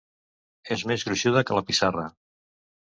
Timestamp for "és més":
0.77-1.05